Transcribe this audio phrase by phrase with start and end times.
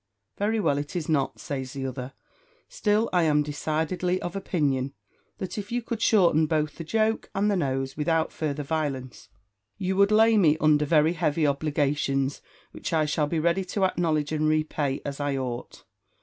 [0.35, 2.13] "Very well, it is not," says the other;
[2.67, 4.95] "still, I am decidedly of opinion,
[5.37, 9.29] that if you could shorten both the joke and the nose without further violence,
[9.77, 12.41] you would lay me under very heavy obligations,
[12.71, 15.83] which I shall be ready to acknowledge and repay as I ought."